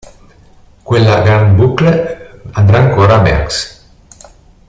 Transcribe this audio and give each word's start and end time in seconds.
Quella 0.81 1.21
"Grande 1.21 1.53
Boucle" 1.61 2.39
andrà 2.53 2.79
ancora 2.79 3.19
a 3.19 3.21
Merckx. 3.21 3.85